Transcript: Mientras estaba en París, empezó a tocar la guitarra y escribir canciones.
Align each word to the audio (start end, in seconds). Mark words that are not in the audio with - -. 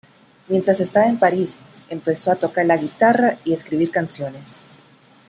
Mientras 0.47 0.79
estaba 0.79 1.05
en 1.05 1.19
París, 1.19 1.61
empezó 1.87 2.31
a 2.31 2.35
tocar 2.35 2.65
la 2.65 2.75
guitarra 2.75 3.37
y 3.45 3.53
escribir 3.53 3.91
canciones. 3.91 4.63